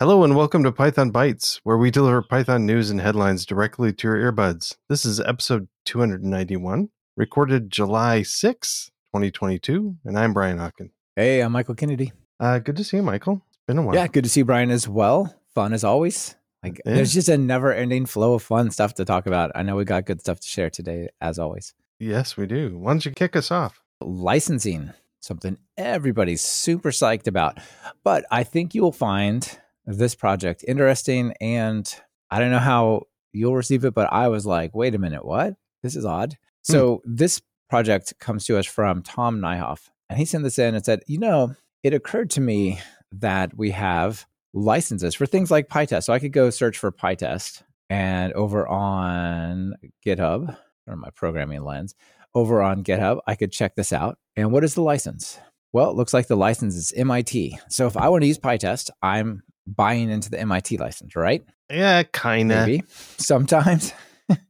[0.00, 4.08] Hello and welcome to Python Bytes, where we deliver Python news and headlines directly to
[4.08, 4.76] your earbuds.
[4.88, 6.88] This is episode 291,
[7.18, 10.88] recorded July 6, 2022, and I'm Brian Okken.
[11.16, 12.12] Hey, I'm Michael Kennedy.
[12.38, 13.42] Uh, good to see you, Michael.
[13.50, 13.94] It's been a while.
[13.94, 15.38] Yeah, good to see Brian as well.
[15.54, 16.34] Fun as always.
[16.62, 16.94] Like Yeah.
[16.94, 19.52] there's just a never-ending flow of fun stuff to talk about.
[19.54, 21.74] I know we got good stuff to share today, as always.
[21.98, 22.78] Yes, we do.
[22.78, 23.82] Why don't you kick us off?
[24.00, 27.58] Licensing, something everybody's super psyched about.
[28.02, 29.58] But I think you'll find
[29.96, 31.92] this project interesting and
[32.30, 35.54] I don't know how you'll receive it, but I was like, wait a minute, what?
[35.82, 36.36] This is odd.
[36.66, 36.72] Hmm.
[36.72, 40.84] So this project comes to us from Tom Nijhof, and he sent this in and
[40.84, 42.80] said, you know, it occurred to me
[43.12, 46.04] that we have licenses for things like PyTest.
[46.04, 51.94] So I could go search for PyTest and over on GitHub or my programming lens,
[52.34, 54.18] over on GitHub, I could check this out.
[54.36, 55.38] And what is the license?
[55.72, 57.58] Well, it looks like the license is MIT.
[57.68, 61.44] So if I want to use PyTest, I'm buying into the MIT license, right?
[61.70, 62.66] Yeah, kind of.
[62.66, 62.82] Maybe
[63.16, 63.92] sometimes.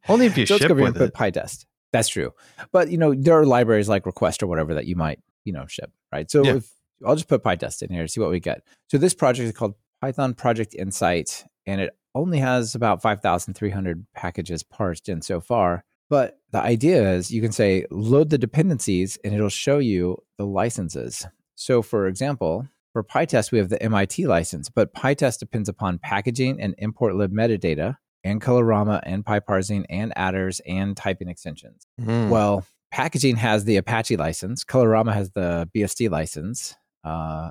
[0.09, 0.99] Only if you so ship with it.
[0.99, 1.67] put PyTest.
[1.93, 2.33] That's true.
[2.73, 5.67] But you know, there are libraries like Request or whatever that you might, you know,
[5.67, 6.31] ship, right?
[6.31, 6.57] So Yeah.
[6.57, 6.71] if
[7.07, 8.63] I'll just put PyTest in here, to see what we get.
[8.89, 14.63] So this project is called Python Project Insight, and it only has about 5,300 packages
[14.63, 15.85] parsed in so far.
[16.09, 20.45] But the idea is you can say load the dependencies and it'll show you the
[20.47, 21.27] licenses.
[21.55, 22.67] So for example,
[23.03, 27.97] for PyTest, we have the MIT license, but PyTest depends upon packaging and importlib metadata
[28.25, 31.87] and Colorama and PyParsing and attrs and typing extensions.
[32.01, 32.29] Mm.
[32.29, 37.51] Well, packaging has the Apache license, Colorama has the BSD license, uh,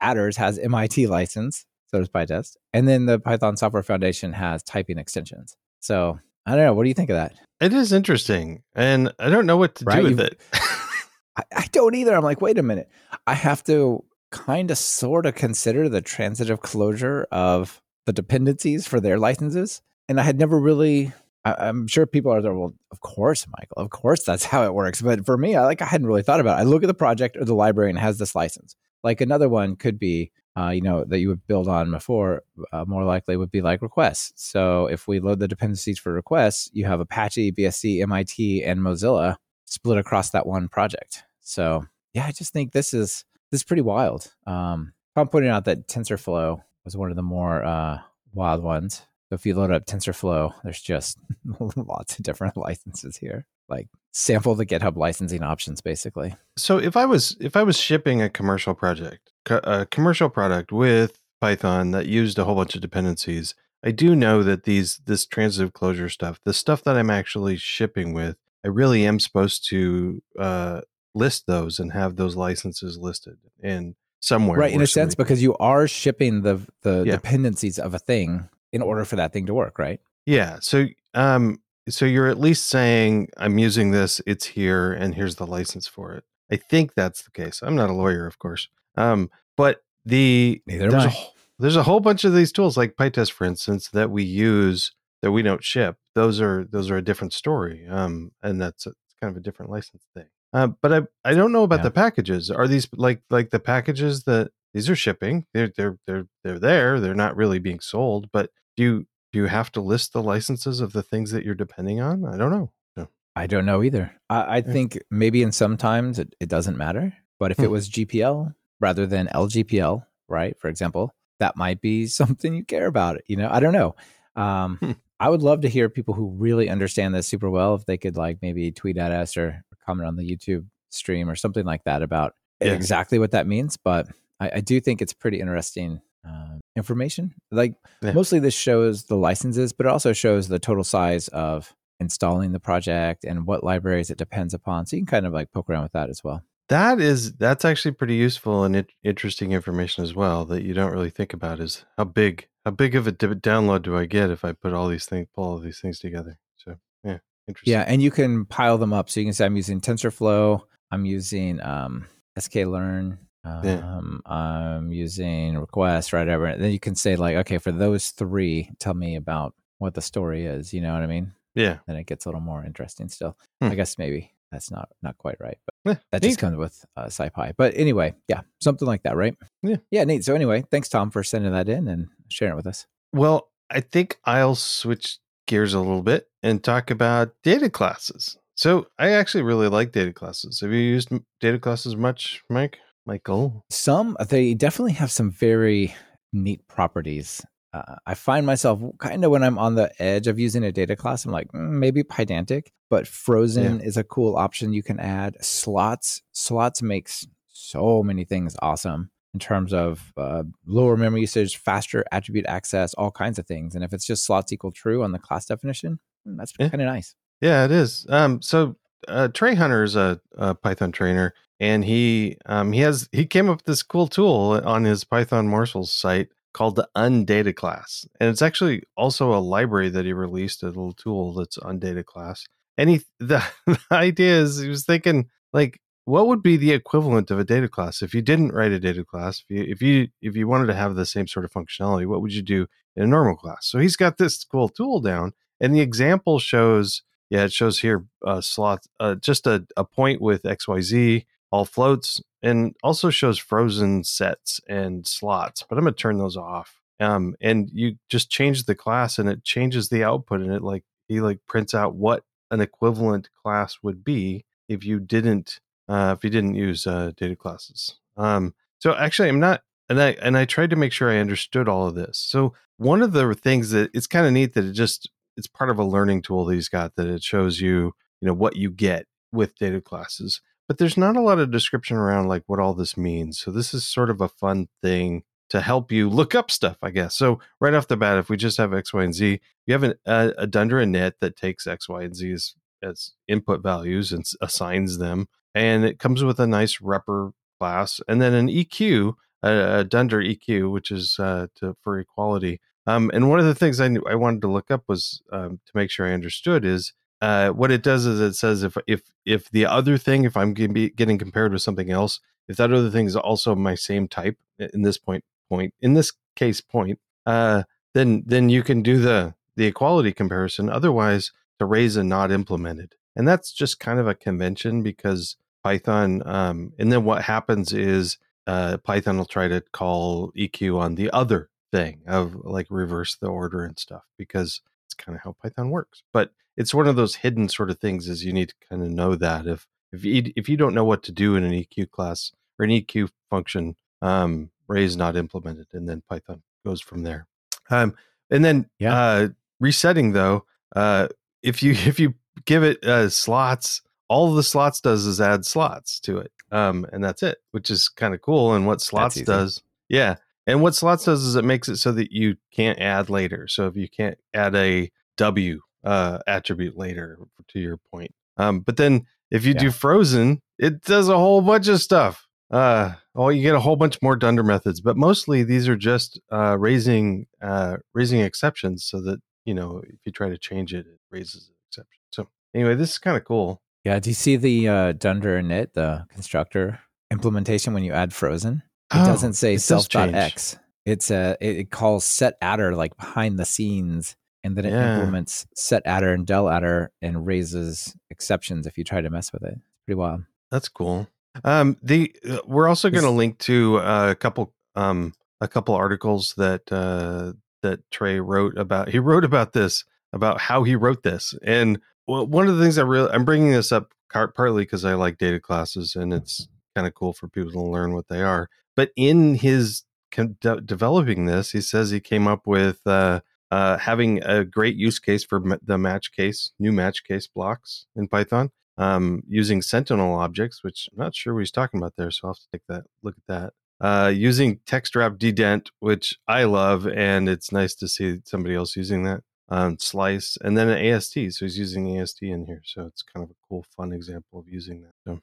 [0.00, 4.98] attrs has MIT license, so does PyTest, and then the Python Software Foundation has typing
[4.98, 5.56] extensions.
[5.80, 6.72] So I don't know.
[6.74, 7.34] What do you think of that?
[7.60, 10.40] it is interesting, and I don't know what to Right, do with you've- it.
[11.36, 12.14] I, I don't either.
[12.14, 12.90] I'm like, wait a minute.
[13.26, 18.98] I have to kind of sort of consider the transitive closure of the dependencies for
[18.98, 19.80] their licenses.
[20.08, 21.12] And I had never really,
[21.44, 22.54] I, I'm sure people are there.
[22.54, 25.00] Well, of course, Michael, of course that's how it works.
[25.00, 26.62] But for me, I like, I hadn't really thought about it.
[26.62, 28.74] I look at the project or the library and has this license.
[29.04, 32.42] Like another one could be, uh, you know, that you would build on before,
[32.72, 34.32] uh, more likely would be like requests.
[34.36, 39.36] So if we load the dependencies for requests, you have Apache, BSD, MIT, and Mozilla
[39.64, 41.24] split across that one project.
[41.40, 44.32] So yeah, I just think this is this is pretty wild.
[44.46, 47.98] Um, I'm pointing out that TensorFlow was one of the more uh,
[48.32, 49.02] wild ones.
[49.28, 51.18] So if you load up TensorFlow, there's just
[51.76, 53.46] lots of different licenses here.
[53.68, 56.34] Like sample the GitHub licensing options, basically.
[56.56, 61.20] so if I was if I was shipping a commercial project, a commercial product with
[61.40, 63.54] Python that used a whole bunch of dependencies,
[63.84, 68.12] I do know that these this transitive closure stuff, the stuff that I'm actually shipping
[68.12, 70.82] with, I really am supposed to uh,
[71.14, 74.58] list those and have those licenses listed in somewhere.
[74.58, 77.12] right, in a sense, because you are shipping the the Yeah.
[77.16, 80.00] dependencies of a thing in order for that thing to work, right?
[80.26, 80.58] yeah.
[80.60, 84.20] So um, so you're at least saying I'm using this.
[84.26, 86.24] It's here, and here's the license for it.
[86.50, 87.60] I think that's the case.
[87.62, 88.68] I'm not a lawyer, of course.
[88.96, 91.12] Um, but the Neither there's a
[91.58, 94.92] there's a whole bunch of these tools like PyTest, for instance, that we use
[95.22, 95.96] that we don't ship.
[96.14, 99.70] Those are those are a different story, um, and that's a, kind of a different
[99.70, 100.26] license thing.
[100.52, 101.84] Uh, but I I don't know about Yeah.
[101.84, 102.50] the packages.
[102.50, 105.46] Are these like like the packages that these are shipping?
[105.54, 107.00] They're they're they're they're there.
[107.00, 108.30] They're not really being sold.
[108.32, 111.54] But do you do you have to list the licenses of the things that you're
[111.54, 112.24] depending on?
[112.26, 112.70] I don't know.
[112.96, 113.08] No.
[113.34, 114.12] I don't know either.
[114.28, 114.62] I, I Yeah.
[114.72, 117.14] think maybe in some times it, it doesn't matter.
[117.40, 117.64] But if Hmm.
[117.64, 122.86] it was GPL rather than LGPL, right, for example, that might be something you care
[122.86, 123.20] about.
[123.26, 123.94] You know, I don't know.
[124.36, 124.92] Um, Hmm.
[125.22, 127.76] I would love to hear people who really understand this super well.
[127.76, 131.36] If they could like maybe tweet at us or comment on the YouTube stream or
[131.36, 132.72] something like that about Yeah.
[132.72, 133.76] exactly what that means.
[133.76, 134.08] But
[134.40, 137.34] I, I do think it's pretty interesting uh, information.
[137.52, 138.12] Like Yeah.
[138.12, 142.58] mostly this shows the licenses, but it also shows the total size of installing the
[142.60, 144.86] project and what libraries it depends upon.
[144.86, 146.42] So you can kind of like poke around with that as well.
[146.68, 150.92] That is that's actually pretty useful and it, interesting information as well that you don't
[150.92, 154.44] really think about is how big how big of a download do I get if
[154.44, 156.38] I put all these things pull all these things together.
[156.56, 157.18] So yeah,
[157.48, 157.72] interesting.
[157.72, 159.10] Yeah, and you can pile them up.
[159.10, 160.60] So you can say I'm using TensorFlow,
[160.90, 162.06] I'm using um,
[162.38, 163.78] sklearn, Yeah.
[163.82, 166.20] um, I'm using requests, right?
[166.20, 166.46] Whatever.
[166.46, 170.00] And then you can say like, okay, for those three, tell me about what the
[170.02, 170.72] story is.
[170.72, 171.32] You know what I mean?
[171.54, 171.78] yeah.
[171.86, 173.08] Then it gets a little more interesting.
[173.08, 173.68] Still, Hmm.
[173.68, 176.28] I guess maybe that's not not quite right, but Eh, that neat.
[176.28, 177.52] just comes with uh, SciPy.
[177.56, 179.34] But anyway, yeah, something like that, right?
[179.62, 179.76] Yeah.
[179.90, 180.24] yeah, neat.
[180.24, 182.86] So anyway, thanks Tom for sending that in and sharing it with us.
[183.12, 188.38] Well, I think I'll switch gears a little bit and talk about data classes.
[188.56, 190.60] So I actually really like data classes.
[190.60, 192.78] Have you used data classes much, Mike?
[193.06, 193.64] Michael?
[193.70, 195.94] Some they definitely have some very
[196.32, 197.44] neat properties.
[197.72, 200.94] Uh, I find myself kind of when I'm on the edge of using a data
[200.94, 203.86] class, I'm like, mm, maybe Pydantic, but frozen yeah.
[203.86, 205.42] is a cool option you can add.
[205.42, 212.04] Slots, slots makes so many things awesome in terms of uh, lower memory usage, faster
[212.12, 213.74] attribute access, all kinds of things.
[213.74, 215.98] And if it's just slots equal true on the class definition,
[216.28, 216.68] mm, that's yeah.
[216.68, 217.14] kind of nice.
[217.40, 218.06] Yeah, it is.
[218.08, 218.76] Um, so
[219.08, 223.48] uh, Trey Hunner is a, a, Python trainer, and he um, he has he came
[223.48, 228.42] up with this cool tool on his Python morsels site called the undataclass, and it's
[228.42, 232.44] actually also a library that he released a little tool that's undataclass.
[232.78, 237.30] And he the, the idea is he was thinking like what would be the equivalent
[237.30, 240.08] of a data class if you didn't write a data class if you if you
[240.20, 242.66] if you wanted to have the same sort of functionality what would you do
[242.96, 247.02] in a normal class so he's got this cool tool down and the example shows
[247.30, 252.20] yeah it shows here uh slot uh, just a, a point with xyz all floats
[252.42, 257.34] and also shows frozen sets and slots but i'm going to turn those off um
[257.40, 261.20] and you just change the class and it changes the output and it like he
[261.20, 266.30] like prints out what an equivalent class would be if you didn't uh, if you
[266.30, 267.96] didn't use uh, data classes.
[268.16, 271.68] Um, so actually, I'm not, and I and I tried to make sure I understood
[271.68, 272.18] all of this.
[272.18, 275.70] So one of the things that it's kind of neat that it just it's part
[275.70, 278.70] of a learning tool that he's got that it shows you you know what you
[278.70, 280.40] get with data classes
[280.72, 283.74] but there's not a lot of description around like what all this means so this
[283.74, 287.38] is sort of a fun thing to help you look up stuff i guess so
[287.60, 289.94] right off the bat if we just have x y and z you have an,
[290.06, 294.24] a, a dunder init that takes x y and z as, as input values and
[294.40, 297.32] assigns them and it comes with a nice repr
[297.62, 299.14] class, and then an EQ,
[299.44, 302.60] a, a Dunder EQ, which is uh, to, for equality.
[302.88, 305.60] Um, and one of the things I knew, I wanted to look up was um,
[305.66, 306.92] to make sure I understood is
[307.22, 310.52] uh, what it does is it says if if if the other thing, if I'm
[310.52, 314.82] getting compared with something else, if that other thing is also my same type in
[314.82, 317.62] this point point in this case point, uh,
[317.94, 320.68] then then you can do the the equality comparison.
[320.68, 321.30] Otherwise,
[321.60, 326.24] the raise and not implemented, and that's just kind of a convention because Python.
[326.26, 331.08] Um, and then what happens is uh, Python will try to call EQ on the
[331.12, 334.60] other thing of like reverse the order and stuff because
[334.92, 336.02] it's kind of how Python works.
[336.12, 338.90] But it's one of those hidden sort of things is you need to kind of
[338.90, 341.90] know that if if you if you don't know what to do in an EQ
[341.90, 347.26] class or an EQ function, um, raise not implemented, and then Python goes from there.
[347.70, 347.94] Um,
[348.30, 348.94] and then yeah.
[348.94, 349.28] uh,
[349.60, 350.44] resetting though,
[350.76, 351.08] uh,
[351.42, 352.14] if you if you
[352.44, 357.02] give it uh, slots all the slots does is add slots to it um, and
[357.02, 360.16] that's it which is kind of cool and what slots does yeah
[360.46, 363.66] and what slots does is it makes it so that you can't add later so
[363.66, 367.18] if you can't add a w uh, attribute later
[367.48, 369.60] to your point um, but then if you yeah.
[369.60, 373.76] do frozen it does a whole bunch of stuff uh, oh you get a whole
[373.76, 379.00] bunch more dunder methods but mostly these are just uh, raising uh, raising exceptions so
[379.00, 382.74] that you know if you try to change it it raises an exception so anyway
[382.74, 383.98] this is kind of cool yeah.
[383.98, 386.80] Do you see the uh, Dunder init, the constructor
[387.10, 388.62] implementation when you add frozen?
[388.94, 390.58] It oh, doesn't say self.x.
[390.84, 394.94] It's a it, it, calls setattr like behind the scenes, and then it yeah.
[394.94, 399.54] implements setattr and delattr and raises exceptions if you try to mess with it.
[399.54, 400.24] It's pretty wild.
[400.50, 401.08] That's cool.
[401.44, 405.74] Um, the uh, we're also going to link to uh, a couple um a couple
[405.74, 408.88] articles that uh that Trey wrote about.
[408.88, 412.76] He wrote about this about how he wrote this and well, one of the things
[412.76, 416.86] I really I'm bringing this up partly because I like data classes and it's kind
[416.86, 418.48] of cool for people to learn what they are.
[418.76, 424.22] But in his de- developing this, he says he came up with uh, uh, having
[424.22, 429.22] a great use case for the match case, new match case blocks in Python, um,
[429.28, 432.10] using Sentinel objects, which I'm not sure what he's talking about there.
[432.10, 433.52] So I'll have to take that look at that.
[433.80, 439.02] Uh, using textwrap dedent, which I love, and it's nice to see somebody else using
[439.04, 441.14] that um, slice, and then an AST.
[441.14, 442.62] So he's using AST in here.
[442.64, 444.92] So it's kind of a cool, fun example of using that.
[445.04, 445.20] So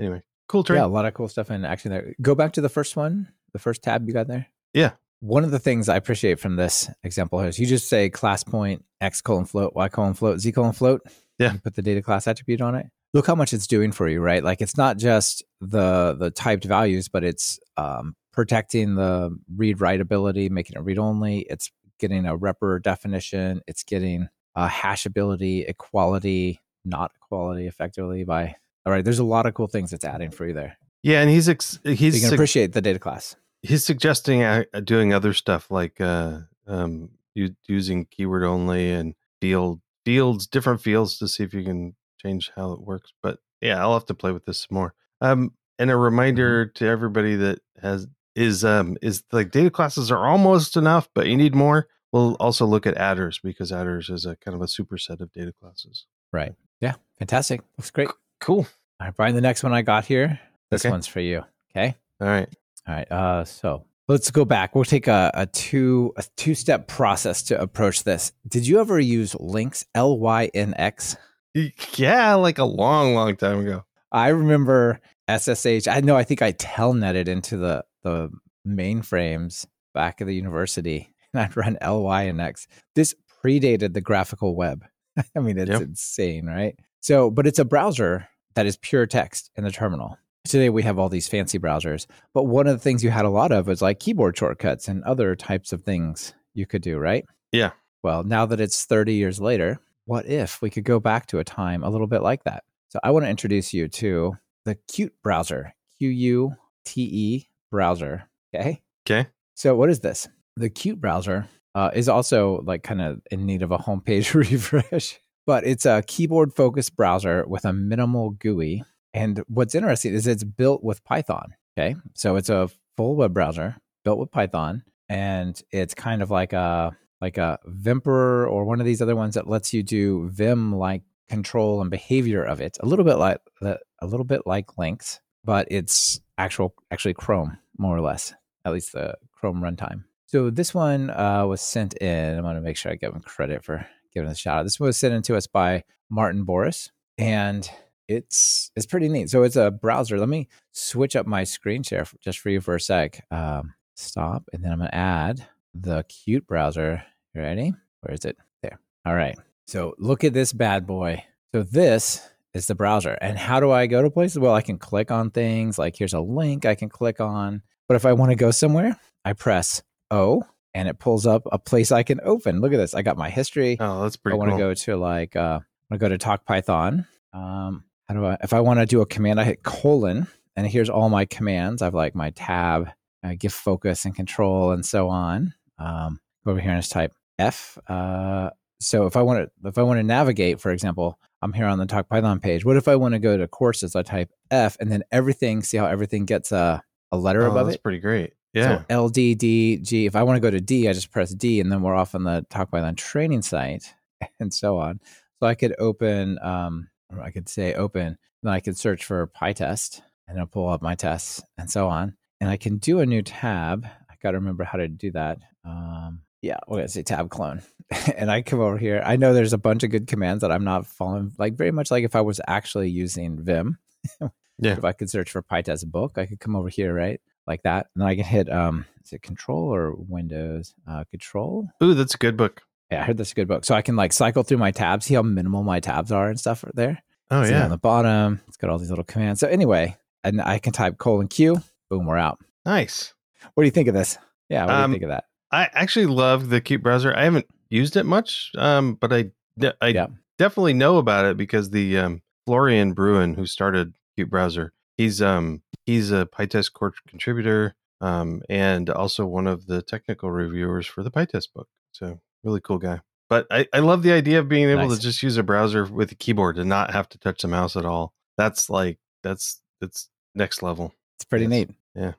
[0.00, 0.64] anyway, cool.
[0.68, 2.14] Yeah, a lot of cool stuff in action there.
[2.20, 4.46] Go back to the first one, the first tab you got there.
[4.72, 4.92] Yeah.
[5.20, 8.84] One of the things I appreciate from this example is you just say class point
[9.00, 11.02] x colon float, y colon float, z colon float.
[11.38, 11.54] Yeah.
[11.62, 12.86] put the data class attribute on it.
[13.12, 14.42] Look how much it's doing for you, right?
[14.42, 20.00] Like it's not just the the typed values, but it's um, protecting the read write
[20.00, 21.40] ability, making it read only.
[21.48, 23.62] It's getting a repr definition.
[23.66, 29.04] It's getting a hashability, equality, not equality effectively by all right.
[29.04, 30.78] There's a lot of cool things it's adding for you there.
[31.02, 33.36] Yeah, and he's ex- he's you can appreciate the data class.
[33.62, 40.46] He's suggesting uh, doing other stuff like uh, um, using keyword only and field fields,
[40.46, 43.12] different fields to see if you can change how it works.
[43.22, 44.94] But yeah, I'll have to play with this some more.
[45.20, 46.84] Um, and a reminder mm-hmm.
[46.84, 51.36] to everybody that has is um is like data classes are almost enough, but you
[51.36, 51.88] need more.
[52.12, 55.52] We'll also look at attrs because attrs is a kind of a superset of data
[55.60, 56.06] classes.
[56.32, 56.54] Right.
[56.80, 56.94] Yeah.
[57.18, 57.62] Fantastic.
[57.76, 58.08] Looks great.
[58.40, 58.66] Cool.
[59.00, 59.34] All right, Brian.
[59.34, 60.38] The next one I got here.
[60.70, 60.90] This Okay.
[60.90, 61.42] one's for you.
[61.70, 61.94] Okay.
[62.20, 62.48] All right.
[62.88, 63.10] All right.
[63.12, 64.74] Uh, so let's go back.
[64.74, 68.32] We'll take a, a two a two step process to approach this.
[68.48, 71.16] Did you ever use Lynx L Y N X?
[71.54, 73.84] Y- Yeah, like a long, long time ago.
[74.12, 75.88] I remember SSH.
[75.88, 76.16] I know.
[76.16, 78.30] I think I telnetted into the the
[78.66, 82.66] mainframes back at the university, and I'd run LYNX.
[82.94, 83.14] This
[83.44, 84.84] predated the graphical web.
[85.36, 85.82] I mean, it's Yep.
[85.82, 86.78] insane, right?
[87.00, 90.18] So, but it's a browser that is pure text in the terminal.
[90.44, 93.30] Today we have all these fancy browsers, but one of the things you had a
[93.30, 97.24] lot of was like keyboard shortcuts and other types of things you could do, right?
[97.52, 97.72] Yeah.
[98.02, 101.44] Well, now that it's 30 years later, what if we could go back to a
[101.44, 102.62] time a little bit like that?
[102.90, 108.28] So I want to introduce you to the Qt browser, Q U T E browser.
[108.54, 108.80] Okay.
[109.08, 109.28] Okay.
[109.54, 110.28] So what is this?
[110.56, 115.66] The qutebrowser uh, is also like kind of in need of a homepage refresh, but
[115.66, 118.84] it's a keyboard focused browser with a minimal GUI.
[119.14, 121.54] And what's interesting is it's built with Python.
[121.78, 121.96] Okay.
[122.14, 126.96] So it's a full web browser built with Python and it's kind of like a
[127.20, 131.02] like a Vimper or one of these other ones that lets you do Vim like
[131.28, 132.76] control and behavior of it.
[132.80, 137.96] A little bit like a little bit like Lynx, but it's actual actually Chrome more
[137.96, 138.34] or less,
[138.64, 140.04] at least the Chrome runtime.
[140.26, 142.36] So this one uh, was sent in.
[142.36, 144.62] I'm going to make sure I give him credit for giving us a shout out.
[144.62, 147.68] This was sent in to us by Martin Boris, and
[148.08, 149.28] it's it's pretty neat.
[149.28, 150.18] So it's a browser.
[150.18, 153.24] Let me switch up my screen share f- just for you for a sec.
[153.30, 157.02] Um, stop, and then I'm going to add the qutebrowser.
[157.34, 157.74] You ready?
[158.00, 158.38] Where is it?
[158.62, 158.80] There.
[159.04, 159.36] All right.
[159.66, 161.22] So look at this bad boy.
[161.54, 163.18] So this is the browser.
[163.20, 164.38] And how do I go to places?
[164.38, 165.78] Well, I can click on things.
[165.78, 167.60] Like here's a link I can click on.
[167.88, 170.42] But if I want to go somewhere, I press O
[170.76, 172.60] and it pulls up a place I can open.
[172.60, 172.94] Look at this.
[172.94, 173.78] I got my history.
[173.80, 174.58] Oh, that's pretty I want cool.
[174.58, 177.06] to go to like uh I want to go to Talk Python.
[177.32, 178.36] Um, how do I?
[178.42, 181.80] If I want to do a command, I hit colon, and here's all my commands.
[181.80, 182.90] I've like my tab,
[183.24, 185.54] uh, gift focus and control, and so on.
[185.78, 187.78] Um, go over here and just type F.
[187.88, 191.66] Uh, so if I want to, if I want to navigate, for example, I'm here
[191.66, 192.64] on the Talk Python page.
[192.64, 193.96] What if I want to go to courses?
[193.96, 195.62] I type F, and then everything.
[195.62, 197.82] See how everything gets a a letter oh, above that's it.
[197.82, 198.34] pretty great.
[198.56, 198.78] Yeah.
[198.78, 200.06] So L D D G.
[200.06, 202.14] If I want to go to D, I just press D, and then we're off
[202.14, 203.94] on the Talk Python training site,
[204.40, 205.00] and so on.
[205.40, 209.26] So I could open, um, or I could say open, then I could search for
[209.26, 212.16] PyTest, and it'll pull up my tests, and so on.
[212.40, 213.86] And I can do a new tab.
[214.10, 215.38] I got to remember how to do that.
[215.62, 217.60] Um, yeah, we're gonna say tab clone,
[218.16, 219.02] and I come over here.
[219.04, 221.90] I know there's a bunch of good commands that I'm not following, like very much
[221.90, 223.78] like if I was actually using Vim.
[224.58, 224.72] Yeah.
[224.72, 227.20] If I could search for PyTest book, I could come over here, right?
[227.46, 227.88] Like that.
[227.94, 230.74] And then I can hit um is it control or Windows?
[230.88, 231.68] Uh control?
[231.82, 232.62] Ooh, that's a good book.
[232.90, 233.64] Yeah, I heard that's a good book.
[233.64, 236.38] So I can like cycle through my tabs, see how minimal my tabs are and
[236.38, 237.02] stuff there.
[237.30, 237.64] Oh See yeah.
[237.64, 239.40] on the bottom, it's got all these little commands.
[239.40, 241.60] So anyway, and I can type colon Q,
[241.90, 242.38] boom, we're out.
[242.64, 243.12] Nice.
[243.54, 244.18] What do you think of this?
[244.48, 245.24] Yeah, what do Um, you think of that?
[245.50, 247.16] I actually love the qutebrowser.
[247.16, 250.06] I haven't used it much, um, but I de- I Yeah.
[250.38, 256.10] definitely know about it because the um, Florian Bruhin, who started qutebrowser, he's um he's
[256.12, 261.52] a PyTest core contributor, um, and also one of the technical reviewers for the PyTest
[261.54, 261.68] book.
[261.92, 263.00] So really cool guy.
[263.28, 264.98] But I, I love the idea of being able Nice.
[264.98, 267.76] to just use a browser with a keyboard and not have to touch the mouse
[267.76, 268.12] at all.
[268.38, 270.92] That's like that's that's next level.
[271.18, 271.70] It's pretty neat.
[271.94, 272.12] Yeah.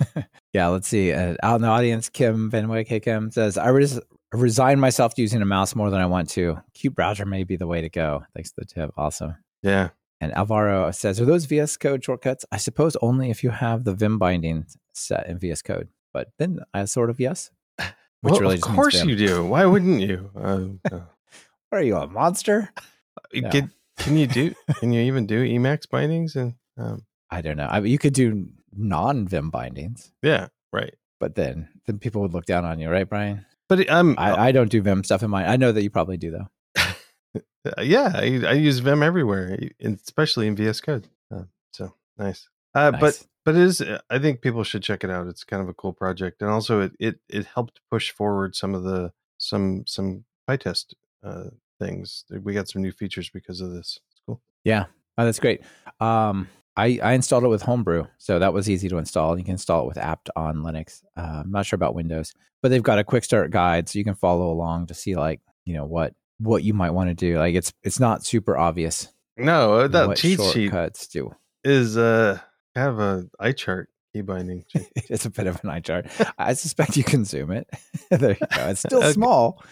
[0.52, 1.12] yeah, let's see.
[1.12, 4.00] Uh, out in the audience, Kim van Wyk, hey Kim, says, I res-
[4.32, 6.58] resign myself to using a mouse more than I want to.
[6.76, 8.24] qutebrowser may be the way to go.
[8.34, 8.90] Thanks for the tip.
[8.96, 9.36] Awesome.
[9.62, 9.90] Yeah.
[10.22, 12.44] And Alvaro says, Are those VS Code shortcuts?
[12.52, 15.88] I suppose only if you have the Vim binding set in VS Code.
[16.12, 17.50] But then I sort of yes.
[18.20, 19.44] Which well, really of course you do.
[19.52, 20.30] Why wouldn't you?
[20.36, 21.00] Uh, uh,
[21.70, 22.72] What are you, a monster?
[23.32, 23.50] Yeah.
[23.50, 24.54] Can, can you do?
[24.76, 26.36] Can you even do Emacs bindings?
[26.36, 27.66] And um, I don't know.
[27.68, 30.94] I mean, you could do non Vim bindings, yeah, right.
[31.18, 33.44] but then then people would look down on you, right, Brian?
[33.68, 35.46] But um, I, I don't do Vim stuff in mine.
[35.46, 36.46] I know that you probably do though.
[37.66, 41.08] Uh, yeah, I, I use Vim everywhere, especially in VS Code.
[41.34, 42.48] Uh, so nice.
[42.74, 43.28] Uh, But Nice.
[43.44, 43.80] but it is.
[43.80, 45.26] uh, I think people should check it out.
[45.26, 48.74] It's kind of a cool project, and also it it, it helped push forward some
[48.74, 51.50] of the some some PyTest uh,
[51.80, 52.24] things.
[52.30, 53.98] We got some new features because of this.
[54.10, 54.40] It's cool.
[54.64, 54.86] Yeah,
[55.18, 55.62] oh, that's great.
[56.00, 59.36] Um, I, I installed it with Homebrew, so that was easy to install.
[59.36, 61.02] You can install it with apt on Linux.
[61.16, 64.04] Uh, I'm not sure about Windows, but they've got a quick start guide, so you
[64.04, 67.38] can follow along to see like you know what what you might want to do.
[67.38, 71.34] Like it's it's not super obvious No, uh, that what cheat sheet shortcuts do.
[71.64, 72.38] is uh
[72.76, 73.88] of a eye chart.
[74.14, 74.64] key binding.
[74.74, 76.06] it's a bit of an eye chart.
[76.38, 77.68] I suspect you can zoom it.
[78.10, 78.68] there you go.
[78.68, 79.12] It's still Okay.
[79.12, 79.62] small.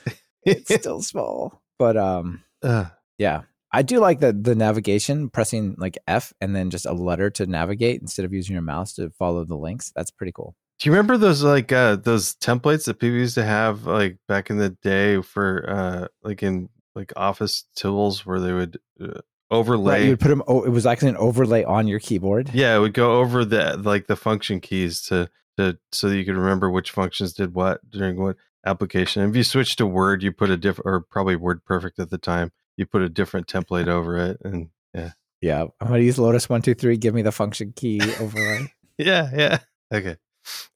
[0.44, 1.62] It's still small.
[1.78, 2.86] But um Uh,
[3.18, 3.42] yeah.
[3.72, 7.46] I do like the the navigation, pressing like F and then just a letter to
[7.46, 9.92] navigate instead of using your mouse to follow the links.
[9.94, 10.56] That's pretty cool.
[10.80, 14.48] Do you remember those like uh those templates that people used to have like back
[14.48, 19.20] in the day for uh like in like office tools where they would uh,
[19.50, 20.42] overlay Right, you would put them.
[20.48, 22.50] Oh, it was actually an overlay on your keyboard.
[22.54, 26.24] Yeah, it would go over the like the function keys to to so that you
[26.24, 29.28] could remember which functions did what during what application.
[29.28, 32.52] If you switch to Word, you put a different or probably WordPerfect at the time.
[32.76, 35.10] You put a different template over it, and yeah,
[35.42, 36.96] Yeah, I'm gonna use Lotus one two three.
[36.96, 38.72] Give me the function key overlay.
[38.98, 39.58] yeah, yeah.
[39.92, 40.16] Okay,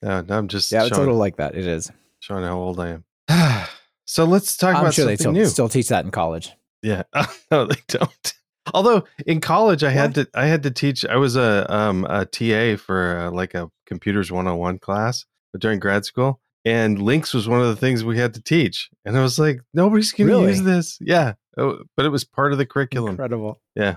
[0.03, 1.55] no I'm just yeah, it's a little like that.
[1.55, 1.91] It is.
[2.21, 3.67] showing how old I am.
[4.07, 5.47] so let's talk I'm about sure they something still, new.
[5.47, 6.53] still teach that in college.
[6.83, 7.03] Yeah.
[7.51, 8.35] no, they don't.
[8.73, 12.25] Although in college I had to I had to teach I was a um a
[12.25, 15.25] TA for uh, like a computers 101 class
[15.59, 18.89] during grad school and Lynx was one of the things we had to teach.
[19.05, 20.49] And I was like nobody's going to Really?
[20.49, 20.99] use this.
[21.01, 21.35] Yeah.
[21.59, 23.11] Oh, but it was part of the curriculum.
[23.11, 23.61] Incredible.
[23.75, 23.97] Yeah.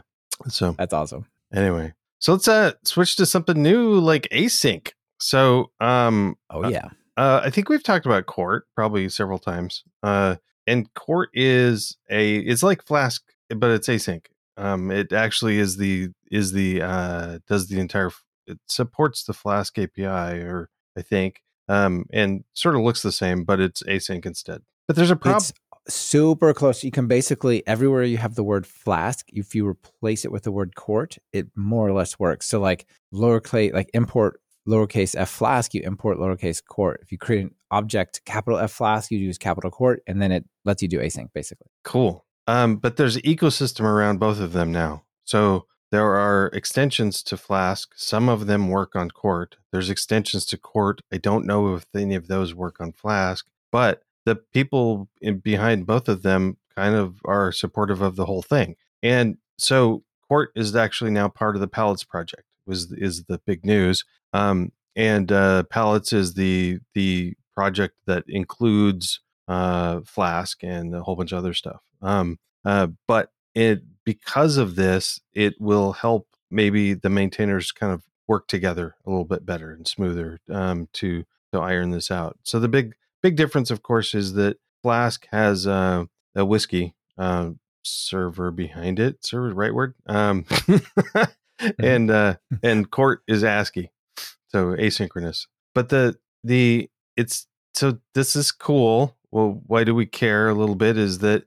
[0.49, 1.25] So That's awesome.
[1.53, 1.93] anyway.
[2.19, 4.91] So let's uh switch to something new like async.
[5.19, 6.89] So um Oh Uh, yeah.
[7.17, 9.83] uh, I think we've talked about Quart probably several times.
[10.03, 14.25] Uh, and Quart is a it's like Flask, but it's async.
[14.57, 18.11] Um, it actually is the is the uh, does the entire
[18.47, 20.05] it supports the Flask API,
[20.41, 24.61] or I think, um, and sort of looks the same, but it's async instead.
[24.87, 25.43] But there's a problem.
[25.85, 26.83] It's super close.
[26.83, 30.51] You can basically everywhere you have the word flask, if you replace it with the
[30.51, 32.47] word quart, it more or less works.
[32.47, 36.99] So like lowercase, like import lowercase f flask, you import lowercase quart.
[37.01, 40.45] If you create an object capital F flask, you use capital Quart, and then it
[40.65, 41.67] lets you do async basically.
[41.83, 42.25] Cool.
[42.47, 45.03] Um, but there's an ecosystem around both of them now.
[45.25, 47.91] So there are extensions to Flask.
[47.95, 49.57] Some of them work on Quart.
[49.71, 51.01] There's extensions to Quart.
[51.11, 55.85] I don't know if any of those work on Flask, but the people in, behind
[55.85, 58.75] both of them kind of are supportive of the whole thing.
[59.03, 62.43] And so Quart is actually now part of the Pallets project.
[62.67, 64.05] Was is the big news.
[64.33, 71.15] Um, and uh, Pallets is the the project that includes uh, Flask and a whole
[71.15, 71.81] bunch of other stuff.
[72.01, 78.03] Um, uh, but it because of this, it will help maybe the maintainers kind of
[78.27, 82.37] work together a little bit better and smoother um, to to iron this out.
[82.43, 87.49] So the big big difference, of course, is that Flask has uh, a WSGI uh,
[87.83, 89.25] server behind it.
[89.25, 89.95] Server, right word.
[90.05, 90.45] Um,
[91.79, 93.89] and uh, and Quart is ASGI,
[94.47, 95.47] so asynchronous.
[95.73, 99.17] But the the it's so this is cool.
[99.31, 100.97] Well, why do we care a little bit?
[100.97, 101.43] Is that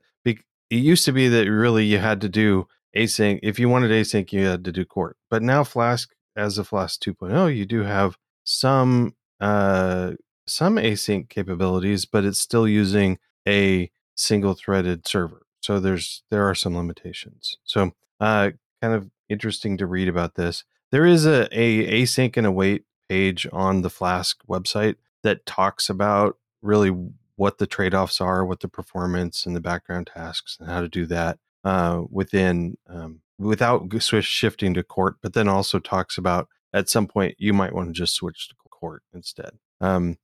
[0.71, 4.31] it used to be that really you had to do async if you wanted async,
[4.31, 5.17] you had to do Quart.
[5.29, 10.13] But now Flask, as of Flask 2.0, you do have some uh
[10.47, 15.45] some async capabilities, but it's still using a single threaded server.
[15.61, 17.57] So there's there are some limitations.
[17.65, 20.63] So uh kind of interesting to read about this.
[20.91, 26.37] There is a, a async and await page on the Flask website that talks about
[26.61, 26.95] really
[27.35, 31.05] what the trade-offs are, what the performance and the background tasks, and how to do
[31.07, 35.15] that uh, within um, without switch shifting to quart.
[35.21, 38.55] But then also talks about at some point you might want to just switch to
[38.69, 39.51] quart instead.
[39.79, 40.17] Um,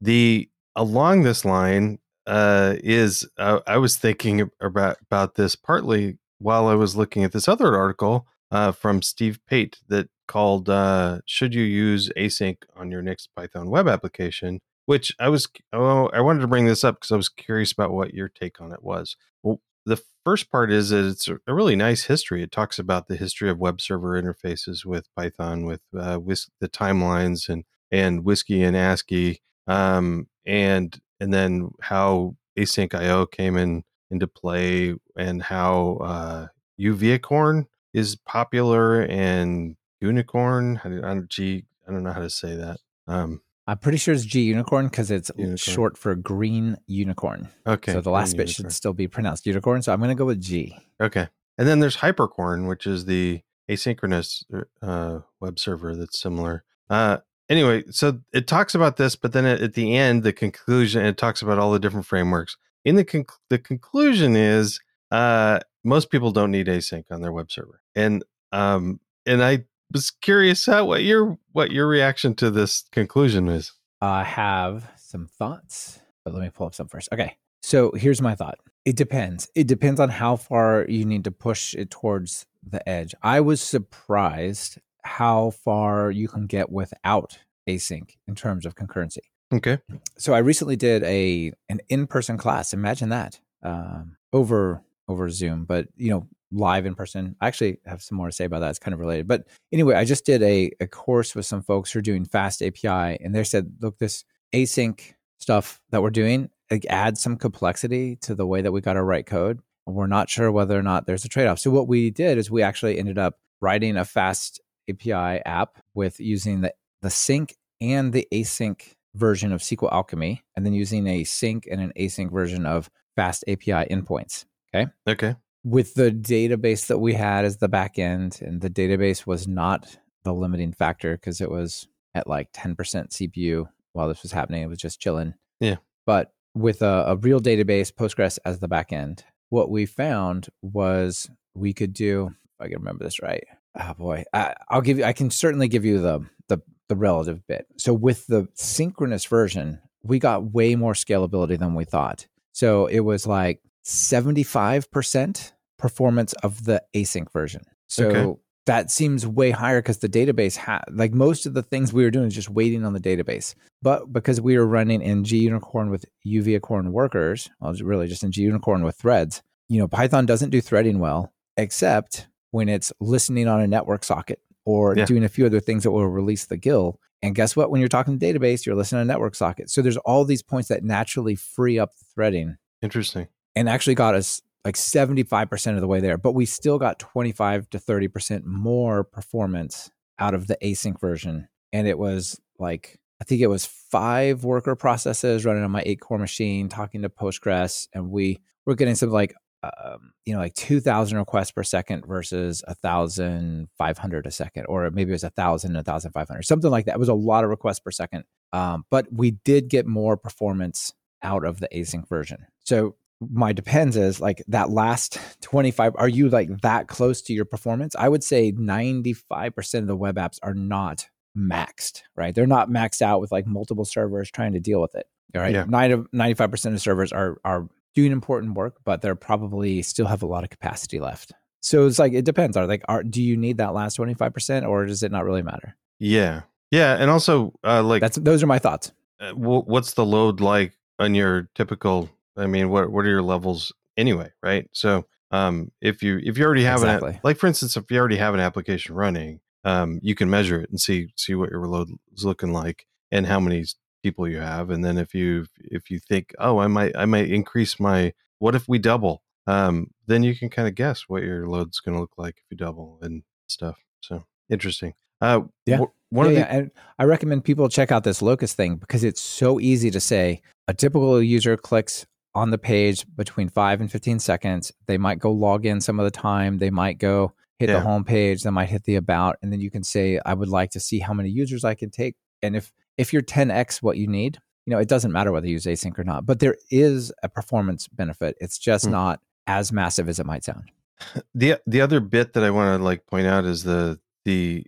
[0.00, 6.68] the along this line uh, is uh, I was thinking about about this partly while
[6.68, 11.54] I was looking at this other article uh, from Steve Pate that called uh, "Should
[11.54, 16.40] you use async on your next Python web application?" Which I was oh, I wanted
[16.40, 19.16] to bring this up because I was curious about what your take on it was.
[19.42, 22.42] Well, the first part is that it's a really nice history.
[22.42, 26.68] It talks about the history of web server interfaces with Python, with uh, whis- the
[26.68, 34.28] timelines and and WSGI and ASGI, um, and and then how asyncio came in into
[34.28, 36.46] play, and how uh,
[36.80, 40.80] UVicorn is popular and unicorn.
[40.84, 42.80] I don't, gee, I don't know how to say that.
[43.06, 45.56] Um, I'm pretty sure it's G unicorn because it's Unicorn.
[45.56, 47.48] short for green unicorn.
[47.66, 48.70] okay, so the last green bit unicorn.
[48.70, 49.80] should still be pronounced unicorn.
[49.80, 50.76] So I'm going to go with G.
[51.00, 51.28] Okay.
[51.56, 54.44] And then there's Hypercorn, which is the asynchronous
[54.82, 56.64] uh, web server that's similar.
[56.90, 61.04] Uh, anyway, so it talks about this, but then at, at the end, the conclusion,
[61.06, 62.56] it talks about all the different frameworks.
[62.84, 64.78] In the conc- the conclusion is
[65.10, 70.10] uh, most people don't need async on their web server, and um, and I was
[70.10, 73.72] curious how what your what your reaction to this conclusion is.
[74.00, 77.08] I have some thoughts, but let me pull up some first.
[77.12, 77.36] Okay.
[77.62, 78.58] So here's my thought.
[78.84, 79.48] It depends.
[79.54, 83.14] It depends on how far you need to push it towards the edge.
[83.22, 89.18] I was surprised how far you can get without async in terms of concurrency.
[89.52, 89.78] Okay.
[90.18, 92.74] So I recently did a an in person class.
[92.74, 97.36] Imagine that um, over over Zoom, but you know live in person.
[97.40, 98.70] I actually have some more to say about that.
[98.70, 99.26] It's kind of related.
[99.26, 103.18] But anyway, I just did a, a course with some folks who are doing FastAPI,
[103.24, 105.00] and they said, look, this async
[105.38, 109.02] stuff that we're doing like, adds some complexity to the way that we got to
[109.02, 109.60] write code.
[109.86, 111.58] We're not sure whether or not there's a trade off.
[111.58, 116.20] So what we did is we actually ended up writing a fast API app with
[116.20, 118.80] using the, the sync and the async
[119.14, 124.44] version of SQLAlchemy, and then using a sync and an async version of FastAPI endpoints.
[124.74, 124.86] Okay.
[125.06, 129.48] Okay with the database that we had as the back end, and the database was
[129.48, 134.62] not the limiting factor because it was at like 10% CPU while this was happening.
[134.62, 135.34] It was just chilling.
[135.60, 135.76] Yeah.
[136.06, 141.30] But with a, a real database, Postgres as the back end, what we found was
[141.54, 143.44] we could do, if I can remember this right.
[143.78, 144.24] Oh boy.
[144.32, 146.58] I, I'll give you, I can certainly give you the, the,
[146.88, 147.66] the relative bit.
[147.78, 152.26] So with the synchronous version, we got way more scalability than we thought.
[152.52, 157.62] So it was like 75% performance of the async version.
[157.88, 158.40] So okay.
[158.66, 162.10] that seems way higher because the database had like most of the things we were
[162.10, 163.54] doing is just waiting on the database.
[163.82, 168.84] But because we were running in gunicorn with uvicorn workers, well, really just in gunicorn
[168.84, 173.66] with threads, you know, Python doesn't do threading well, except when it's listening on a
[173.66, 175.04] network socket or yeah.
[175.04, 176.98] doing a few other things that will release the GIL.
[177.22, 177.70] And guess what?
[177.70, 179.70] When you're talking to the database, you're listening on a network socket.
[179.70, 182.56] So there's all these points that naturally free up the threading.
[182.82, 183.28] Interesting.
[183.56, 187.68] And actually got us like 75% of the way there, but we still got 25
[187.70, 191.48] to 30% more performance out of the async version.
[191.72, 196.00] And it was like, I think it was five worker processes running on my eight
[196.00, 200.54] core machine, talking to Postgres, and we were getting some like, um, you know, like
[200.54, 206.42] 2,000 requests per second versus 1,500 a second, or maybe it was 1,000 and 1,500,
[206.44, 206.94] something like that.
[206.94, 208.24] It was a lot of requests per second.
[208.52, 212.46] Um, but we did get more performance out of the async version.
[212.64, 217.44] So my depends is like that last 25 are you like that close to your
[217.44, 217.94] performance?
[217.96, 222.34] I would say 95% of the web apps are not maxed right?
[222.34, 225.54] They're not maxed out with like multiple servers trying to deal with it all right?
[225.54, 225.64] Yeah.
[225.66, 230.26] 90, 95% of servers are are doing important work but they're probably still have a
[230.26, 231.32] lot of capacity left.
[231.60, 234.86] So it's like it depends are like are do you need that last 25% or
[234.86, 235.76] does it not really matter?
[235.98, 236.42] Yeah.
[236.70, 238.92] Yeah and also uh like that's those are my thoughts.
[239.20, 243.72] Uh, what's the load like on your typical I mean, what what are your levels
[243.96, 244.68] anyway, right?
[244.72, 247.12] So um, if you if you already have exactly.
[247.12, 250.60] an like for instance, if you already have an application running, um, you can measure
[250.60, 253.64] it and see see what your load is looking like and how many
[254.02, 257.30] people you have, and then if you if you think, oh, I might I might
[257.30, 261.48] increase my what if we double, um, then you can kind of guess what your
[261.48, 263.78] load's going to look like if you double and stuff.
[264.00, 264.94] So interesting.
[265.20, 265.78] Uh, yeah.
[265.78, 266.46] one yeah, of the- yeah.
[266.58, 270.42] And I recommend people check out this Locust thing because it's so easy to say.
[270.68, 274.72] A typical user clicks on the page between five and 15 seconds.
[274.86, 276.58] They might go log in some of the time.
[276.58, 277.76] They might go hit yeah.
[277.76, 278.42] the home page.
[278.42, 280.98] They might hit the about, and then you can say, I would like to see
[280.98, 282.16] how many users I can take.
[282.42, 285.54] And if if you're 10x what you need, you know, it doesn't matter whether you
[285.54, 288.36] use async or not, but there is a performance benefit.
[288.40, 288.92] It's just hmm.
[288.92, 290.70] not as massive as it might sound.
[291.34, 294.64] The the other bit that I want to like point out is the the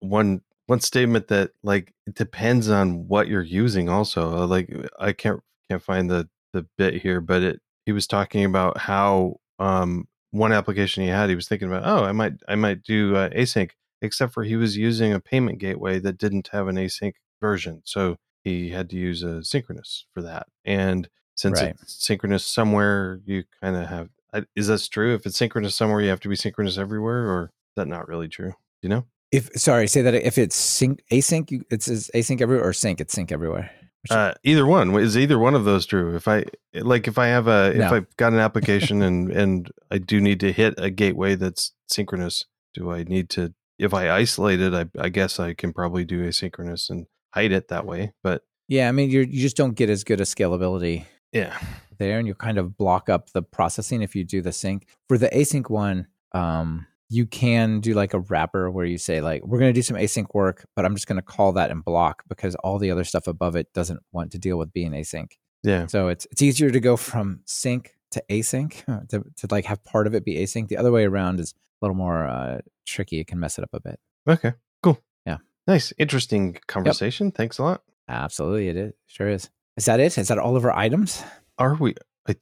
[0.00, 4.46] one one statement that like it depends on what you're using also.
[4.46, 8.78] Like I can't can't find the the bit here, but it he was talking about
[8.78, 12.82] how um, one application he had, he was thinking about, oh, I might I might
[12.82, 16.76] do uh, async, except for he was using a payment gateway that didn't have an
[16.76, 20.46] async version, so he had to use a synchronous for that.
[20.64, 21.76] And since right.
[21.80, 24.08] it's synchronous somewhere, you kind of have.
[24.56, 25.14] Is that true?
[25.14, 28.28] If it's synchronous somewhere, you have to be synchronous everywhere, or is that not really
[28.28, 28.54] true?
[28.80, 29.04] You know?
[29.30, 33.12] If sorry, say that if it's sync async, it's, it's async everywhere, or sync, it's
[33.12, 33.70] sync everywhere.
[34.10, 36.16] Uh, either one is either one of those true.
[36.16, 37.86] If I like, if I have a, no.
[37.86, 41.72] if I've got an application and and I do need to hit a gateway that's
[41.88, 43.54] synchronous, do I need to?
[43.78, 47.68] If I isolate it, I, I guess I can probably do asynchronous and hide it
[47.68, 48.12] that way.
[48.22, 51.04] But yeah, I mean, you you just don't get as good a scalability.
[51.32, 51.56] Yeah,
[51.98, 55.16] there, and you kind of block up the processing if you do the sync for
[55.16, 56.08] the async one.
[56.32, 59.82] Um, you can do like a wrapper where you say like we're going to do
[59.82, 62.90] some async work but i'm just going to call that and block because all the
[62.90, 65.32] other stuff above it doesn't want to deal with being async.
[65.62, 65.86] Yeah.
[65.86, 70.06] So it's it's easier to go from sync to async to, to like have part
[70.06, 70.68] of it be async.
[70.68, 73.20] The other way around is a little more uh, tricky.
[73.20, 73.98] It can mess it up a bit.
[74.28, 74.52] Okay.
[74.82, 74.98] Cool.
[75.24, 75.38] Yeah.
[75.66, 75.92] Nice.
[75.98, 77.28] Interesting conversation.
[77.28, 77.34] Yep.
[77.34, 77.82] thanks a lot.
[78.08, 78.68] Absolutely.
[78.68, 78.92] It is.
[79.06, 79.50] Sure is.
[79.76, 80.18] Is that it?
[80.18, 81.22] Is that all of our items?
[81.58, 81.94] Are we
[82.28, 82.36] i,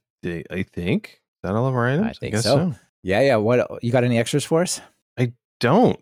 [0.51, 1.07] I think.
[1.07, 2.07] Is that all of our items?
[2.07, 2.55] I think I so.
[2.55, 2.75] so.
[3.03, 3.35] Yeah, yeah.
[3.37, 4.81] What you got any extras for us?
[5.17, 5.99] I don't.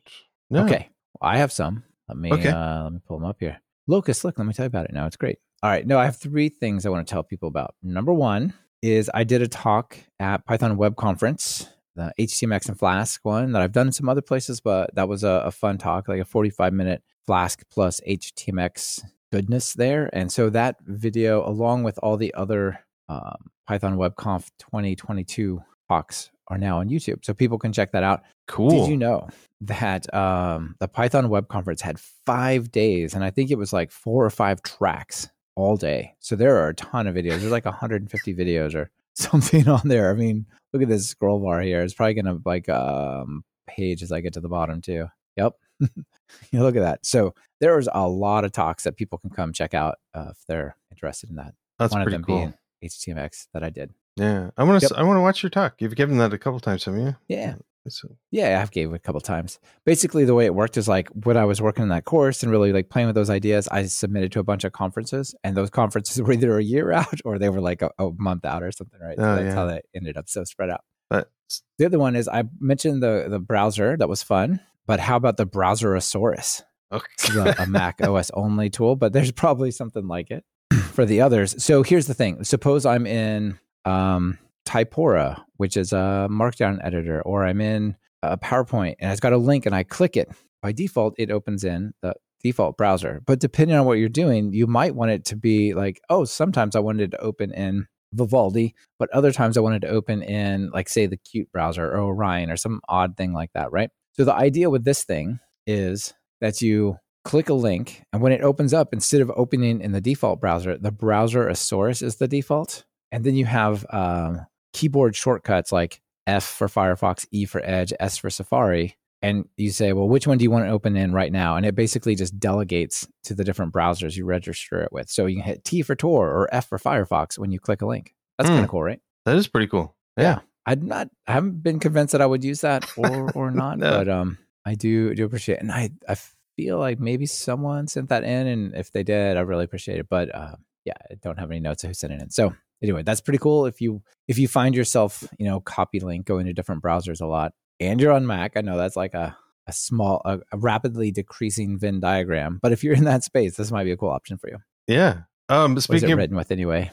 [0.50, 0.66] No.
[0.66, 0.90] Okay.
[1.20, 1.84] Well, I have some.
[2.08, 2.50] Let me okay.
[2.50, 3.62] uh let me pull them up here.
[3.88, 5.06] Locust, look, let me tell you about it now.
[5.06, 5.40] It's great.
[5.64, 5.86] All right.
[5.86, 7.76] No, I have three things I want to tell people about.
[7.82, 13.20] Number one is I did a talk at Python Web Conference, the HTMX and Flask
[13.24, 16.08] one that I've done in some other places, but that was a, a fun talk,
[16.08, 20.10] like a 45 minute Flask plus HTMX goodness there.
[20.14, 26.58] And so that video, along with all the other um, Python WebConf 2022 talks, are
[26.58, 27.24] now on YouTube.
[27.24, 28.24] So people can check that out.
[28.48, 28.70] Cool.
[28.70, 29.28] Did you know
[29.62, 33.92] that um, the Python Web Conference had five days, and I think it was like
[33.92, 36.16] four or five tracks all day.
[36.20, 37.40] So there are a ton of videos.
[37.40, 40.10] There's like 150 videos or something on there.
[40.12, 41.82] I mean, look at this scroll bar here.
[41.82, 45.08] It's probably gonna like um, page as I get to the bottom too.
[45.36, 45.54] Yep.
[46.52, 47.06] you look at that.
[47.06, 50.76] So there's a lot of talks that people can come check out uh, if they're
[50.92, 51.54] interested in that.
[51.78, 52.38] That's One of them cool.
[52.38, 53.94] being HTMX that I did.
[54.16, 54.88] Yeah, I want to.
[54.90, 55.00] Yep.
[55.00, 55.76] I want to watch your talk.
[55.80, 57.16] You've given that a couple times, haven't you?
[57.28, 57.56] Yeah.
[57.88, 59.58] So- Yeah, I've gave it a couple times.
[59.86, 62.52] Basically, the way it worked is like when I was working in that course and
[62.52, 65.70] really like playing with those ideas, I submitted to a bunch of conferences, and those
[65.72, 68.72] conferences were either a year out or they were like a, a month out or
[68.72, 69.18] something, right?
[69.18, 69.54] So Oh, that's yeah.
[69.56, 70.82] how they ended up so spread out.
[71.10, 71.32] But
[71.80, 75.38] The other one is I mentioned the the browser that was fun, but how about
[75.38, 76.62] the Browserosaurus?
[76.92, 77.40] Okay.
[77.40, 80.44] a, a Mac OS only tool, but there's probably something like it
[80.94, 81.64] for the others.
[81.64, 87.46] So here's the thing: suppose I'm in um, Typora, which is a Markdown editor, or
[87.46, 90.30] I'm in a PowerPoint, and it's got a link, and I click it.
[90.62, 92.14] By default, it opens in the
[92.44, 93.22] default browser.
[93.26, 96.76] But depending on what you're doing, you might want it to be like, oh, sometimes
[96.76, 100.90] I wanted to open in Vivaldi, but other times I wanted to open in, like,
[100.90, 103.90] say, the Qt browser or Orion or some odd thing like that, right?
[104.14, 108.42] So the idea with this thing is that you click a link, and when it
[108.42, 112.86] opens up, instead of opening in the default browser, the Browserosaurus is the default.
[113.12, 118.18] And then you have um, keyboard shortcuts like F for Firefox, E for Edge, S
[118.18, 118.96] for Safari.
[119.22, 121.58] And you say, well, which one do you want to open in right now?
[121.58, 125.10] And it basically just delegates to the different browsers you register it with.
[125.10, 127.86] So you can hit T for Tor or F for Firefox when you click a
[127.86, 128.16] link.
[128.38, 128.56] That's Hmm.
[128.56, 129.02] kind of cool, right?
[129.26, 129.96] that is pretty cool.
[130.18, 130.40] Yeah.
[130.66, 131.10] I'm not.
[131.28, 133.90] I haven't been convinced that I would use that or or not, No.
[133.92, 135.62] but um, I do do appreciate, it.
[135.62, 136.16] and I I
[136.58, 140.08] feel like maybe someone sent that in, and if they did, I really appreciate it.
[140.10, 142.30] But uh, yeah, I don't have any notes of who sent it in.
[142.30, 143.66] So anyway, that's pretty cool.
[143.66, 147.26] If you if you find yourself, you know, copy link going to different browsers a
[147.26, 149.38] lot, and you're on Mac, I know that's like a
[149.68, 152.60] a small, a, a rapidly decreasing Venn diagram.
[152.62, 154.58] But if you're in that space, this might be a cool option for you.
[154.88, 155.22] Yeah.
[155.48, 155.72] Um.
[155.72, 156.92] What is Speaking it written with anyway?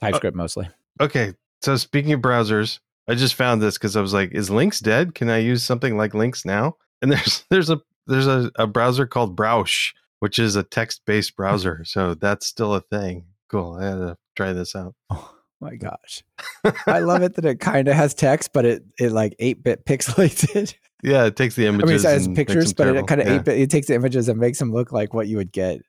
[0.00, 0.68] TypeScript mostly.
[1.00, 4.80] okay, so speaking of browsers, I just found this because I was like, "Is Lynx
[4.80, 5.14] dead?
[5.14, 9.06] Can I use something like Lynx now?" And there's there's a there's a, a browser
[9.06, 11.84] called Browsh, which is a text based browser.
[11.84, 13.26] so that's still a thing.
[13.48, 13.76] Cool.
[13.80, 14.94] I had to try this out.
[15.64, 16.24] Oh my gosh.
[16.88, 19.86] I love it that it kind of has text, but it it like eight bit
[19.86, 20.76] pixelates it.
[21.04, 22.04] Yeah, it takes the I mean, images.
[22.04, 23.34] it has and pictures, but it kind of yeah.
[23.34, 23.60] eight bit.
[23.60, 25.82] It takes the images and makes them look like what you would get.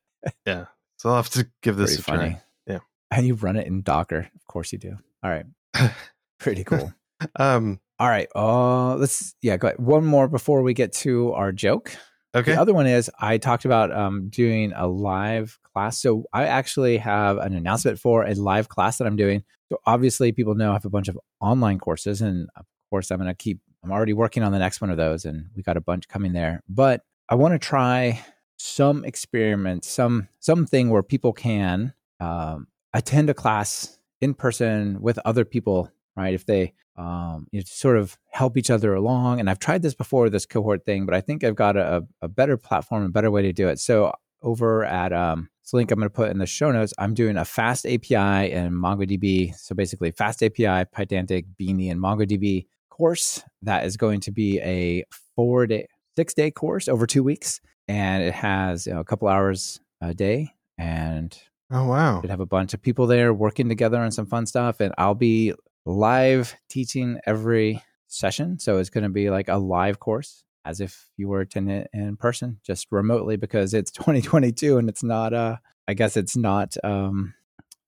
[0.45, 0.65] Yeah.
[0.97, 2.29] So I'll have to give this Pretty a funny.
[2.33, 2.41] try.
[2.67, 2.79] Yeah.
[3.09, 4.29] and you run it in Docker.
[4.35, 4.95] Of course you do.
[5.23, 5.45] All right,
[6.39, 6.93] pretty cool.
[7.37, 7.79] Um.
[7.99, 9.57] All right, uh, let's yeah.
[9.57, 9.79] Go ahead.
[9.79, 11.95] One more before we get to our joke.
[12.35, 12.53] Okay.
[12.53, 15.99] The other one is I talked about um, doing a live class.
[15.99, 19.43] So I actually have an announcement for a live class that I'm doing.
[19.69, 23.17] So obviously, people know I have a bunch of online courses, and of course, I'm
[23.17, 23.59] going to keep.
[23.83, 26.33] I'm already working on the next one of those, and we got a bunch coming
[26.33, 26.61] there.
[26.69, 28.23] But I want to try
[28.57, 35.43] some experiment, some something where people can um, attend a class in person with other
[35.43, 36.33] people, right?
[36.33, 39.39] If they um, you know, sort of help each other along.
[39.39, 42.27] And I've tried this before, this cohort thing, but I think I've got a, a
[42.27, 43.79] better platform, a better way to do it.
[43.79, 47.13] So over at um, this link I'm going to put in the show notes, I'm
[47.13, 49.55] doing a FastAPI and MongoDB.
[49.55, 55.03] So basically, FastAPI, Pydantic, Beanie, and MongoDB course that is going to be a
[55.35, 59.27] four day, six day course over two weeks, and it has you know, a couple
[59.27, 61.37] hours a day and
[61.71, 62.19] Oh wow.
[62.19, 65.15] We'd have a bunch of people there working together on some fun stuff, and I'll
[65.15, 65.53] be
[65.85, 68.59] live teaching every session.
[68.59, 71.89] So it's going to be like a live course, as if you were attending it
[71.93, 75.33] in person, just remotely, because it's 2022 and it's not.
[75.33, 77.33] Uh, I guess it's not um,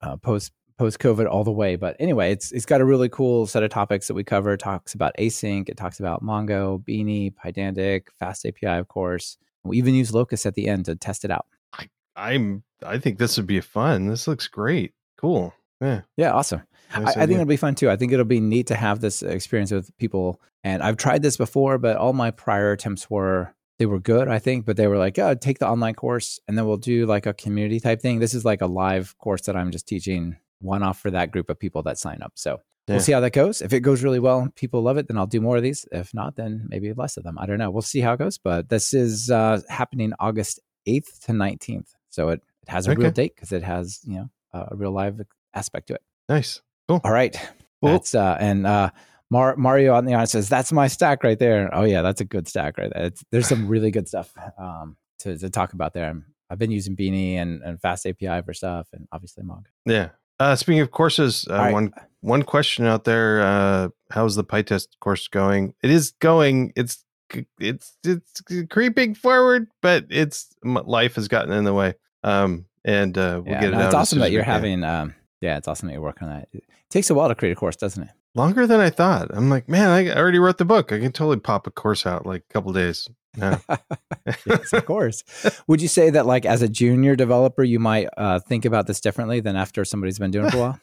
[0.01, 1.75] uh, post post COVID all the way.
[1.75, 4.53] But anyway, it's it's got a really cool set of topics that we cover.
[4.53, 5.69] It talks about async.
[5.69, 9.37] It talks about Mongo, Beanie, Pydantic, FastAPI, of course.
[9.63, 11.47] We even use Locust at the end to test it out.
[12.15, 12.63] I'm.
[12.85, 14.07] I think this would be fun.
[14.07, 14.93] This looks great.
[15.17, 15.53] Cool.
[15.81, 16.01] Yeah.
[16.17, 16.63] Yeah, awesome.
[16.93, 17.89] I, I think it'll be fun too.
[17.89, 20.39] I think it'll be neat to have this experience with people.
[20.63, 24.39] And I've tried this before, but all my prior attempts were they were good, I
[24.39, 27.25] think, but they were like, oh, take the online course and then we'll do like
[27.25, 28.19] a community type thing.
[28.19, 31.49] This is like a live course that I'm just teaching one off for that group
[31.49, 32.31] of people that sign up.
[32.35, 32.95] So Yeah.
[32.95, 33.61] we'll see how that goes.
[33.61, 35.85] If it goes really well people love it, then I'll do more of these.
[35.91, 37.37] If not, then maybe less of them.
[37.37, 37.69] I don't know.
[37.69, 38.37] We'll see how it goes.
[38.37, 41.89] But this is uh, happening August 8th to 19th.
[42.09, 45.19] So it, it has a real date because it has you know a real live
[45.53, 46.01] aspect to it.
[46.29, 46.61] Nice.
[46.89, 47.35] All right,
[47.81, 47.91] Cool.
[47.91, 48.91] that's uh, and uh,
[49.29, 51.69] Mar- Mario on the audience says that's my stack right there.
[51.73, 53.05] Oh yeah, that's a good stack right there.
[53.05, 56.09] It's, there's some really good stuff um, to to talk about there.
[56.09, 59.65] I'm, I've been using Beanie and, and FastAPI for stuff, and obviously Mongo.
[59.85, 60.09] Yeah.
[60.39, 61.73] Uh, speaking of courses, uh, right.
[61.73, 65.73] one one question out there: uh, How's the PyTest course going?
[65.81, 66.73] It is going.
[66.75, 67.03] It's
[67.59, 71.93] it's it's creeping forward, but it's life has gotten in the way.
[72.23, 73.85] Um, and uh, we'll yeah, get it no, out.
[73.85, 74.83] it's awesome that you're having.
[74.83, 76.49] Um, yeah, it's awesome that you're working on that.
[76.53, 78.09] It takes a while to create a course, doesn't it?
[78.35, 79.29] longer than I thought.
[79.33, 80.91] I'm like, man, I already wrote the book.
[80.91, 83.07] I can totally pop a course out like a couple days.
[83.37, 83.59] Yeah.
[84.45, 85.23] yes, of course.
[85.67, 89.01] Would you say that, like, as a junior developer, you might uh, think about this
[89.01, 90.79] differently than after somebody's been doing it for a while?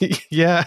[0.30, 0.64] yeah.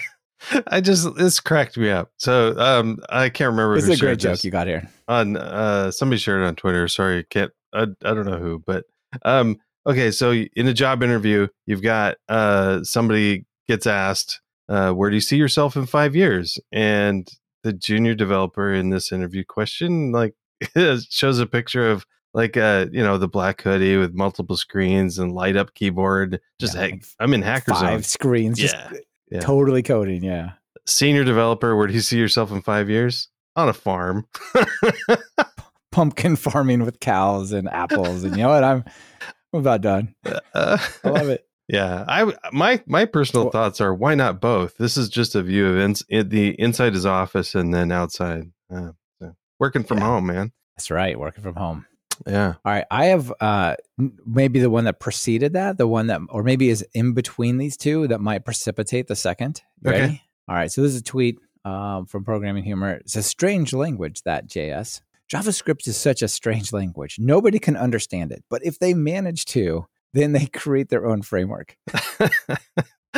[0.67, 2.11] I just this cracked me up.
[2.17, 3.75] So um I can't remember.
[3.75, 4.87] This is a great joke you got here.
[5.07, 6.87] on uh somebody shared it on Twitter.
[6.89, 8.83] Sorry, can't I, I don't know who, but
[9.23, 9.57] um
[9.87, 15.15] okay, so in a job interview, you've got uh somebody gets asked, uh, where do
[15.15, 16.59] you see yourself in five years?
[16.71, 17.27] And
[17.63, 20.35] the junior developer in this interview question like
[21.09, 25.31] shows a picture of like uh you know the black hoodie with multiple screens and
[25.33, 26.39] light up keyboard.
[26.59, 28.03] Just Yeah, like I'm in hacker Five zone.
[28.03, 28.91] screens, just Yeah,
[29.31, 29.39] yeah.
[29.39, 30.23] totally coding.
[30.23, 30.51] Yeah.
[30.85, 33.29] Senior developer, where do you see yourself in five years?
[33.55, 34.27] On a farm.
[35.91, 38.23] Pumpkin farming with cows and apples.
[38.25, 38.63] And you know what?
[38.65, 38.83] I'm,
[39.55, 40.13] I'm about done.
[40.53, 41.45] Uh, I love it.
[41.67, 44.77] Yeah, I my my personal Well- thoughts are why not both?
[44.77, 48.51] This is just a view of ins, in, the inside his office and then outside.
[48.71, 50.03] Uh, so working from Yeah.
[50.05, 50.51] home, man.
[50.77, 51.17] That's right.
[51.19, 51.87] Working from home.
[52.27, 52.53] Yeah.
[52.63, 52.85] All right.
[52.91, 53.77] I have uh,
[54.27, 57.77] maybe the one that preceded that, the one that, or maybe is in between these
[57.77, 59.63] two that might precipitate the second.
[59.83, 60.01] You Okay.
[60.01, 60.21] Ready?
[60.47, 60.71] All right.
[60.71, 62.91] So this is a tweet um, from Programming Humor.
[62.97, 65.01] It's a strange language, that JS.
[65.33, 67.17] JavaScript is such a strange language.
[67.19, 68.43] Nobody can understand it.
[68.49, 71.75] But if they manage to, then they create their own framework.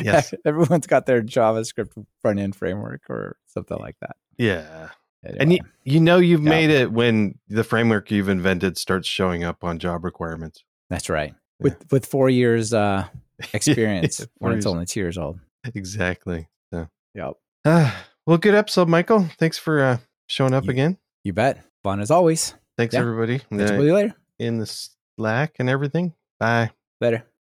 [0.00, 0.34] yes.
[0.44, 4.16] Everyone's got their JavaScript front end framework or something like that.
[4.38, 4.88] Yeah.
[5.24, 6.48] And you, you know you've Yeah.
[6.50, 10.64] made it when the framework you've invented starts showing up on job requirements.
[10.90, 11.34] That's right.
[11.60, 13.06] With with four years uh,
[13.52, 15.38] experience Four when it's only two years old.
[15.74, 16.48] Exactly.
[16.72, 17.34] So, Yep.
[17.66, 19.28] ah, well, good episode, Michael.
[19.38, 20.98] Thanks for uh, showing up You- again.
[21.24, 21.64] You bet.
[21.82, 22.54] Fun as always.
[22.76, 23.00] Thanks, Yeah.
[23.00, 24.14] everybody Catch you later.
[24.38, 26.14] in the Slack and everything.
[26.38, 26.70] Bye.
[27.00, 27.24] Later.